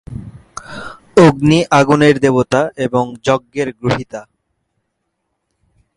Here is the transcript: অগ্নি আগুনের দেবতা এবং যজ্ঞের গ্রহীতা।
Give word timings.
অগ্নি 1.17 1.59
আগুনের 1.79 2.15
দেবতা 2.19 2.61
এবং 2.77 3.03
যজ্ঞের 3.23 3.69
গ্রহীতা। 3.79 4.21